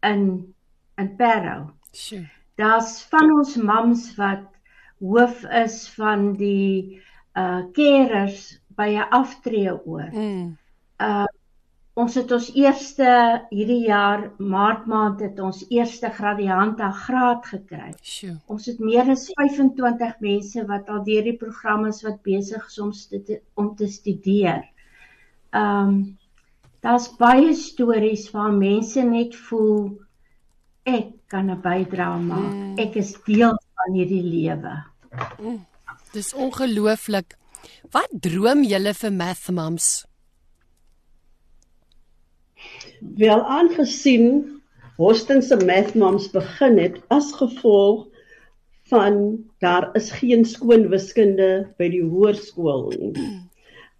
[0.01, 0.53] in
[0.97, 1.69] in Parow.
[1.91, 2.29] Sjoe.
[2.55, 4.45] Daar's van ons mams wat
[4.99, 7.01] hoof is van die
[7.35, 10.09] uh carers by 'n aftree oor.
[10.11, 10.57] Mm.
[10.99, 11.28] Uh
[11.99, 13.07] Ons het ons eerste
[13.49, 17.91] hierdie jaar Maart maand het ons eerste gradianta graad gekry.
[17.99, 18.37] Sjoe.
[18.47, 22.79] Ons het meer as 25 mense wat al deur die program is wat besig is
[22.79, 24.63] om te om te studeer.
[25.51, 25.99] Ehm um,
[26.79, 29.89] daar's baie stories waar mense net voel
[30.87, 32.53] ek kan 'n bydrae maak.
[32.53, 32.77] Mm.
[32.79, 34.75] Ek is deel van hierdie lewe.
[35.39, 35.65] Mm.
[36.13, 37.35] Dis ongelooflik.
[37.91, 40.08] Wat droom julle vir Math Moms?
[43.19, 44.59] Wel aangesien
[44.99, 48.07] Hostin se Math Moms begin het as gevolg
[48.91, 53.25] van daar is geen skoon wiskunde by die hoërskool nie.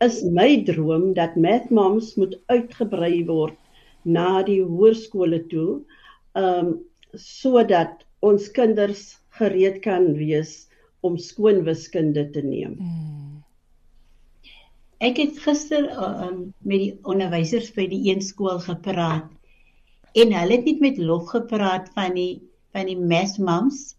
[0.03, 3.55] Is my droom dat Math Moms moet uitgebrei word
[4.03, 5.79] na die hoërskole toe,
[6.35, 6.75] um
[7.15, 9.05] sodat ons kinders
[9.39, 10.67] gereed kan wees
[11.01, 12.75] om skoon wiskunde te neem.
[12.75, 13.38] Mm.
[14.99, 19.29] Ek het gister uh, um, met die onderwysers by die een skool gepraat
[20.17, 22.41] en hulle het net met lof gepraat van die
[22.75, 23.93] van die mass moms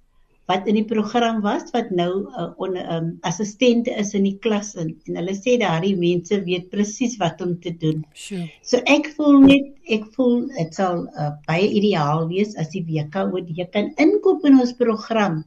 [0.51, 4.39] wat in die program was wat nou 'n uh, on, um, assistente is in die
[4.45, 8.05] klas in en hulle sê daardie mense weet presies wat om te doen.
[8.13, 8.51] Sure.
[8.63, 13.45] So ek voel net ek voel dit sal uh, baie ideaal wees as die WKO
[13.47, 15.45] jy kan inkoop in ons program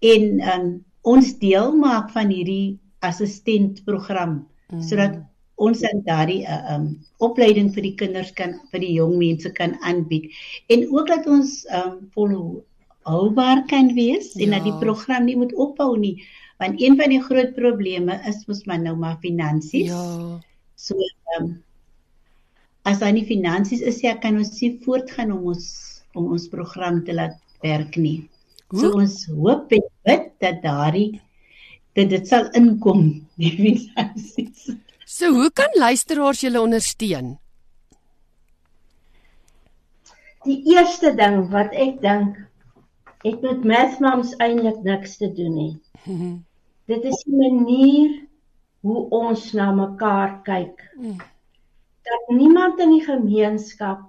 [0.00, 0.24] en
[0.54, 0.70] um,
[1.02, 4.82] ons deel maak van hierdie assistent program mm.
[4.82, 5.20] sodat
[5.62, 6.86] ons dan daardie uh, um
[7.22, 10.30] opleiding vir die kinders kan vir die jong mense kan aanbied
[10.72, 14.46] en ook dat ons um volhoubaar kan wees ja.
[14.46, 16.16] en dat die program nie moet ophou nie
[16.62, 19.90] want een van die groot probleme is mos maar nou maar finansies.
[19.90, 20.38] Ja.
[20.76, 20.94] So
[21.38, 21.56] um
[22.86, 25.66] as daar nie finansies is ja kan ons nie voortgaan om ons
[26.18, 28.28] om ons program te laat werk nie.
[28.70, 28.80] Hoe?
[28.80, 31.20] So ons hoop en bid dat daardie
[31.92, 33.04] dat dit sal inkom
[33.40, 34.70] die finansies.
[35.04, 37.36] So hoe kan luisteraars julle ondersteun?
[40.46, 42.38] Die eerste ding wat ek dink
[43.22, 45.74] het met Math Moms eintlik niks te doen nie.
[46.90, 48.22] dit is 'n manier
[48.80, 50.80] hoe ons na mekaar kyk.
[50.98, 51.20] Mm.
[52.02, 54.00] Dat niemand in die gemeenskap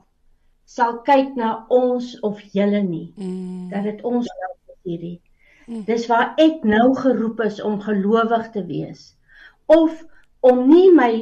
[0.66, 3.14] sal kyk na ons of julle nie.
[3.16, 3.70] Mm.
[3.70, 5.20] Dat dit ons nou hierdie.
[5.68, 5.84] Mm.
[5.88, 9.14] Dis waar ek nou geroep is om gelowig te wees
[9.72, 10.02] of
[10.44, 11.14] om nie my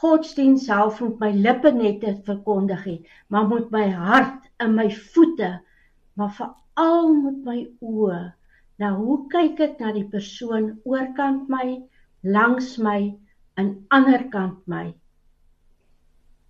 [0.00, 4.88] godsdienst self met my lippe net te verkondig nie, maar met my hart en my
[5.12, 5.50] voete,
[6.16, 8.22] maar veral met my oë.
[8.82, 11.82] Nou hoe kyk ek na die persoon oorkant my,
[12.22, 13.12] langs my
[13.60, 14.86] en aanderkant my?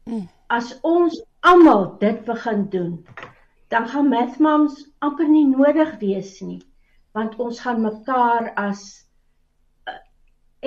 [0.06, 0.28] Mm.
[0.52, 2.94] As ons almal dit begin doen,
[3.72, 6.60] dan gaan mathmoms amper nie nodig wees nie,
[7.16, 8.82] want ons gaan mekaar as
[9.88, 9.98] eh,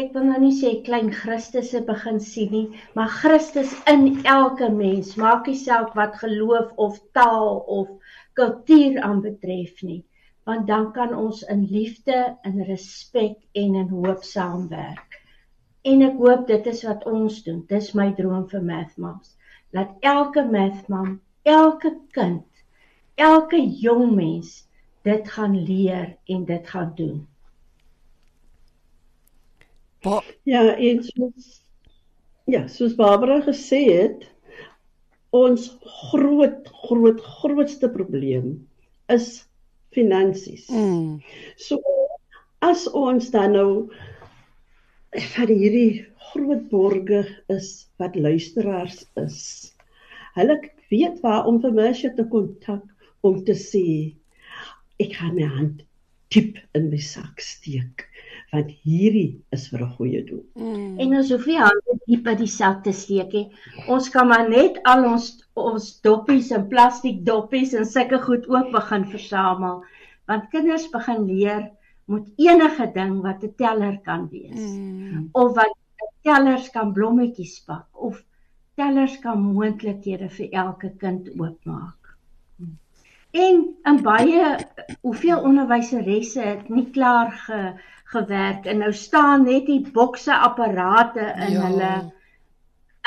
[0.02, 5.16] ek wil nou nie sê klein Christusse begin sien nie, maar Christus in elke mens,
[5.18, 7.90] maak nie saak wat geloof of taal of
[8.38, 10.04] kultuur aanbetref nie,
[10.46, 15.22] want dan kan ons in liefde, in respek en in hoop saamwerk.
[15.86, 17.62] En ek hoop dit is wat ons doen.
[17.70, 19.36] Dis my droom vir mathmoms
[19.76, 22.46] dat elke mathman, elke kind,
[23.20, 24.64] elke jong mens
[25.06, 27.20] dit gaan leer en dit gaan doen.
[30.06, 31.52] Ba ja, en soos
[32.50, 34.26] ja, soos Barbara gesê het,
[35.34, 35.70] ons
[36.12, 38.54] groot groot grootste probleem
[39.13, 39.46] is
[39.96, 40.68] finansies.
[40.70, 41.22] Mm.
[41.58, 41.82] So
[42.65, 43.70] as ons dan nou
[45.36, 47.70] van hierdie groot borge is
[48.02, 49.39] wat luisteraars is.
[50.36, 50.60] Hulle
[50.91, 52.84] weet waar om vir Mersha te kontak
[53.26, 53.88] om te sê
[55.04, 55.84] ek gaan my hand
[56.34, 58.08] diep in my sak steek
[58.54, 60.44] want hierdie is vir 'n goeie doel.
[60.56, 61.00] Mm.
[61.00, 63.48] En ons hoef nie hande diep in die sak te steek nie.
[63.88, 68.72] Ons kan maar net al ons ons doppies en plastiek doppies en sulke goed ook
[68.72, 69.84] begin versamel
[70.28, 71.66] want kinders begin leer
[72.12, 75.30] moet enige ding wat 'n teller kan wees mm.
[75.34, 75.76] of wat
[76.26, 78.24] tellers kan blommetjies pak of
[78.76, 82.05] tellers kan moontlikhede vir elke kind oopmaak.
[83.36, 84.56] En in baie
[85.02, 87.62] hoeveel onderwyseresse het nie klaar ge,
[88.13, 91.63] gewerk en nou staan net die bokse apparate in ja.
[91.67, 91.93] hulle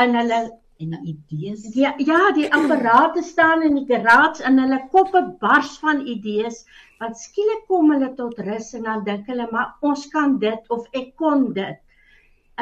[0.05, 0.41] in hulle
[0.79, 1.65] en na idees.
[1.75, 6.61] Ja, ja, die apparate staan in die garage en hulle koppe bars van idees
[7.03, 10.87] wat skielik kom hulle tot rus en dan dink hulle maar ons kan dit of
[11.01, 11.81] ek kon dit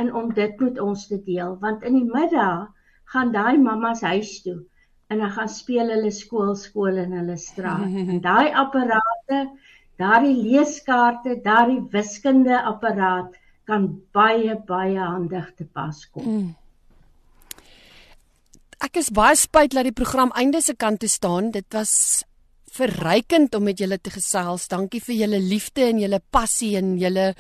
[0.00, 2.70] en om dit met ons te deel want in die middag
[3.12, 4.58] gaan daai mammas huis toe
[5.08, 9.40] en dan gaan speel hulle skool skool in hulle straat en daai apparate
[10.02, 13.34] daai leeskaarte daai wiskunde apparaat
[13.66, 16.54] kan baie baie handig te pas kom mm.
[18.86, 21.48] Ek is baie spyt dat die program einde se kant toe staan.
[21.50, 22.22] Dit was
[22.76, 24.68] verrykend om met julle te gesels.
[24.68, 27.30] Dankie vir julle liefde en julle passie en julle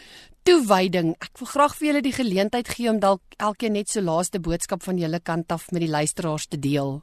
[0.48, 1.12] toewyding.
[1.20, 4.84] Ek wil graag vir julle die geleentheid gee om dalk elkeen net so laaste boodskap
[4.86, 7.02] van julle kant af met die luisteraars te deel.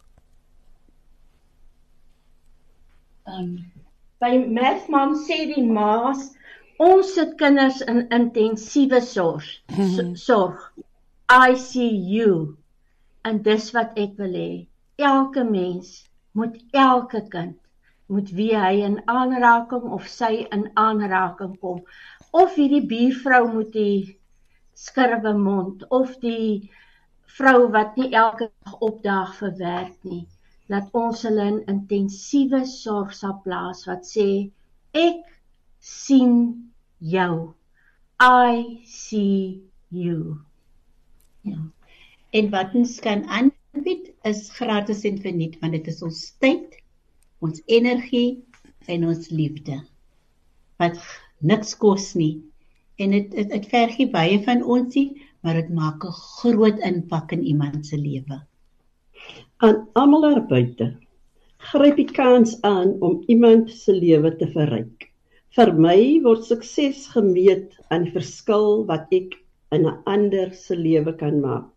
[3.25, 3.71] Um
[4.19, 6.29] by Math Mom sê die ma's
[6.79, 9.43] ons sit kinders in intensiewe sorg.
[9.69, 10.15] Mhm.
[10.15, 10.59] Sorg.
[11.29, 12.57] ICU.
[13.25, 14.51] En dis wat ek wil hê.
[14.97, 17.57] Elke mens moet elke kind
[18.13, 21.79] moet wie hy in aanraking of sy in aanraking kom
[22.41, 24.17] of hierdie buurvrou moet die
[24.85, 26.71] skurwe mond of die
[27.37, 30.23] vrou wat nie elke dag opdaag vir werk nie
[30.73, 34.27] laat ons hulle in intensiewe sorg sal plaas wat sê
[35.03, 35.21] ek
[35.93, 36.35] sien
[37.15, 37.35] jou
[38.27, 38.63] i
[38.95, 39.37] see
[40.03, 40.19] you
[41.51, 41.59] ja
[42.41, 46.79] en wat ons kan aanbied is gratis en verniet want dit is ons tyd
[47.45, 48.29] ons energie
[48.93, 49.81] en ons liefde
[50.81, 50.97] wat
[51.43, 52.41] niks kos nie.
[53.01, 55.09] En dit dit verg nie baie van ons nie,
[55.43, 58.39] maar dit maak 'n groot impak in iemand se lewe.
[59.63, 60.85] Aan almal daar buite,
[61.71, 65.05] gryp die kans aan om iemand se lewe te verryk.
[65.55, 69.37] Vir my word sukses gemeet aan die verskil wat ek
[69.77, 71.69] in 'n ander se lewe kan maak.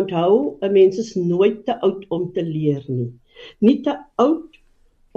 [0.00, 3.08] Onthou, 'n mens is nooit te oud om te leer nie.
[3.60, 4.60] Nie te oud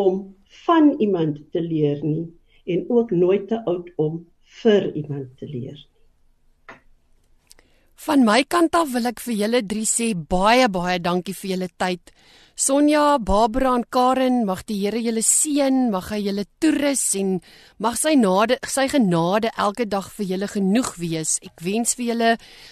[0.07, 0.23] om
[0.63, 2.25] van iemand te leer nie
[2.71, 4.25] en ook nooit te oud om
[4.63, 5.87] vir iemand te leer.
[8.07, 11.67] Van my kant af wil ek vir julle drie sê baie baie dankie vir julle
[11.75, 12.11] tyd.
[12.55, 17.33] Sonja, Barbara en Karen, mag die Here julle seën, mag hy julle toerus en
[17.83, 21.33] mag sy nade, sy genade elke dag vir julle genoeg wees.
[21.43, 22.29] Ek wens vir julle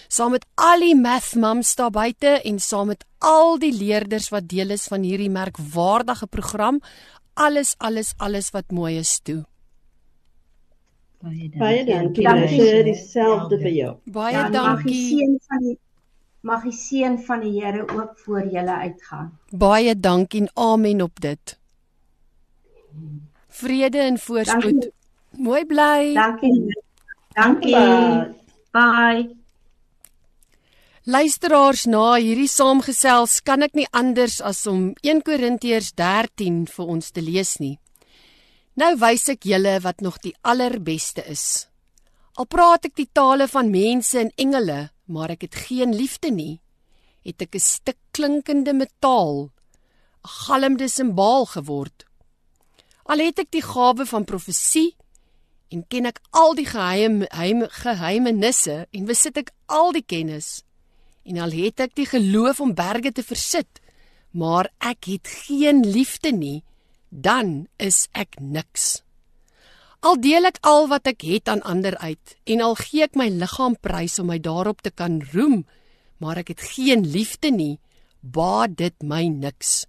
[0.08, 4.48] saam met al die math mums daar buite en saam met al die leerders wat
[4.48, 6.80] deel is van hierdie merkwaardige program,
[7.36, 9.42] alles alles alles wat mooi is toe.
[11.26, 11.58] Baie dankie.
[11.58, 12.24] Baie dankie.
[12.24, 12.82] dankie.
[12.86, 13.92] Dieselfde vir jou.
[14.14, 14.94] Baie ja, dankie.
[15.10, 15.78] Seën van die
[16.46, 19.32] mag die seën van die Here ook voor julle uitgaan.
[19.50, 21.58] Baie dankie en amen op dit.
[23.48, 24.62] Vrede en voorspoed.
[24.62, 24.92] Dankie.
[25.30, 26.12] Mooi bly.
[26.14, 26.82] Dankie.
[27.34, 27.74] Dankie.
[27.74, 28.34] Bye.
[28.70, 29.34] Bye.
[31.04, 37.10] Luisteraars, na hierdie saamgesels kan ek nie anders as om 1 Korintiërs 13 vir ons
[37.10, 37.76] te lees nie.
[38.76, 41.66] Nou wys ek julle wat nog die allerbeste is.
[42.36, 46.60] Al praat ek die tale van mense en engele, maar ek het geen liefde nie,
[47.24, 52.04] het ek 'n stuk klinkende metaal, 'n galmende simbaal geword.
[53.06, 54.96] Al het ek die gawe van profesie
[55.70, 60.62] en ken ek al die geheime geheime geheimenisse en besit ek al die kennis
[61.26, 63.80] en al het ek die geloof om berge te versit
[64.30, 66.62] maar ek het geen liefde nie
[67.16, 69.00] dan is ek niks.
[70.04, 73.30] Al deel ek al wat ek het aan ander uit en al gee ek my
[73.32, 75.64] liggaam prys om my daarop te kan roem
[76.20, 77.78] maar ek het geen liefde nie
[78.20, 79.86] baat dit my niks.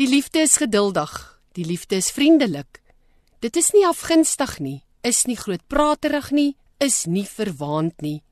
[0.00, 1.12] Die liefde is geduldig
[1.52, 2.80] die liefde is vriendelik.
[3.40, 8.22] Dit is nie afgunstig nie, is nie grootpraterig nie, is nie verwaand nie.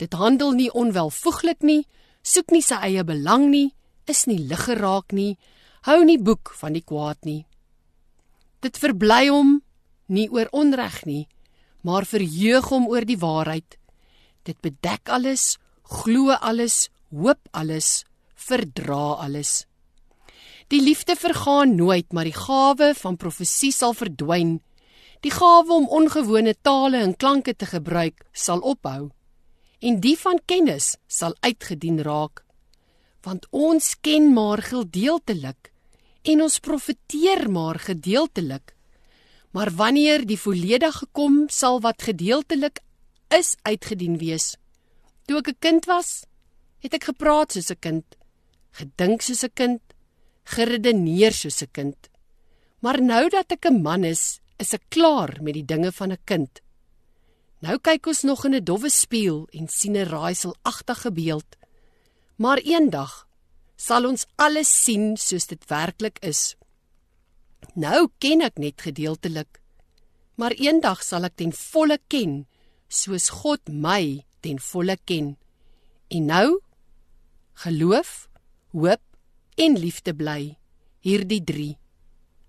[0.00, 1.84] Dit handel nie onwelvoeglik nie,
[2.22, 3.72] soek nie sy eie belang nie,
[4.10, 5.36] is nie lig geraak nie,
[5.82, 7.42] hou nie boek van die kwaad nie.
[8.62, 9.56] Dit verbly hom
[10.06, 11.26] nie oor onreg nie,
[11.82, 13.78] maar verheug hom oor die waarheid.
[14.46, 18.04] Dit bedek alles, glo alles, hoop alles,
[18.34, 19.64] verdra alles.
[20.70, 24.60] Die liefde vergaan nooit, maar die gawe van profesie sal verdwyn.
[25.22, 29.10] Die gawe om ongewone tale en klanke te gebruik sal ophou.
[29.82, 32.44] En die van kennis sal uitgedien raak.
[33.26, 35.71] Want ons ken maar gedeeltelik
[36.22, 38.74] en ons profeteer maar gedeeltelik.
[39.52, 42.80] Maar wanneer die volledige kom, sal wat gedeeltelik
[43.28, 44.56] is uitgedien wees.
[45.26, 46.24] Toe ek 'n kind was,
[46.80, 48.06] het ek gepraat soos 'n kind,
[48.72, 49.82] gedink soos 'n kind,
[50.44, 52.08] geredeneer soos 'n kind.
[52.80, 56.24] Maar nou dat ek 'n man is, is ek klaar met die dinge van 'n
[56.24, 56.60] kind.
[57.60, 61.56] Nou kyk ons nog in 'n dowwe spieël en sien 'n raaiselagtige beeld.
[62.36, 63.26] Maar eendag
[63.82, 66.54] sal ons alles sien soos dit werklik is.
[67.74, 69.58] Nou ken ek net gedeeltelik,
[70.38, 72.44] maar eendag sal ek ten volle ken
[72.92, 75.34] soos God my ten volle ken.
[76.12, 76.48] En nou
[77.64, 78.28] geloof,
[78.72, 79.02] hoop
[79.56, 80.56] en liefde bly,
[81.04, 81.70] hierdie 3.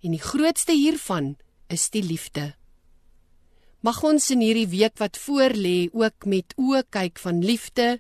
[0.03, 1.34] En die grootste hiervan
[1.71, 2.53] is die liefde.
[3.84, 7.97] Mag ons in hierdie week wat voorlê ook met oë kyk van liefde,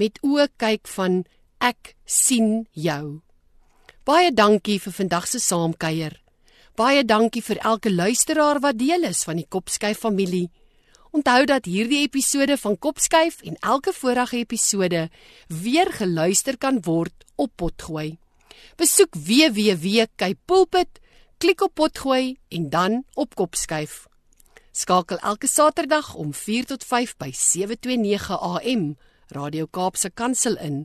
[0.00, 1.24] met oë kyk van
[1.64, 3.22] ek sien jou.
[4.04, 6.18] Baie dankie vir vandag se saamkuier.
[6.76, 10.50] Baie dankie vir elke luisteraar wat deel is van die Kopskyf familie.
[11.14, 15.06] Onthou dat hierdie episode van Kopskuif en elke vorige episode
[15.48, 18.18] weer geluister kan word op Potgooi.
[18.76, 20.98] Besoek www.kypulpit,
[21.38, 24.04] klik op Potgooi en dan op Kopskuif.
[24.74, 28.84] Skakel elke Saterdag om 4 tot 5 by 729 AM
[29.30, 30.84] Radio Kaapse Kansel in